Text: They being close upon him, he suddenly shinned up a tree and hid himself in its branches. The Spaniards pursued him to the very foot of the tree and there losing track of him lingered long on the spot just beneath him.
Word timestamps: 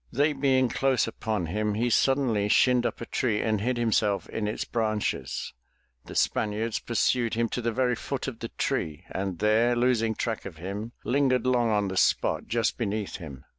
They 0.11 0.33
being 0.33 0.67
close 0.67 1.05
upon 1.05 1.45
him, 1.45 1.75
he 1.75 1.91
suddenly 1.91 2.49
shinned 2.49 2.87
up 2.87 3.01
a 3.01 3.05
tree 3.05 3.39
and 3.39 3.61
hid 3.61 3.77
himself 3.77 4.27
in 4.29 4.47
its 4.47 4.65
branches. 4.65 5.53
The 6.05 6.15
Spaniards 6.15 6.79
pursued 6.79 7.35
him 7.35 7.47
to 7.49 7.61
the 7.61 7.71
very 7.71 7.93
foot 7.95 8.27
of 8.27 8.39
the 8.39 8.49
tree 8.57 9.05
and 9.11 9.37
there 9.37 9.75
losing 9.75 10.15
track 10.15 10.43
of 10.45 10.57
him 10.57 10.93
lingered 11.03 11.45
long 11.45 11.69
on 11.69 11.87
the 11.87 11.97
spot 11.97 12.47
just 12.47 12.79
beneath 12.79 13.17
him. 13.17 13.45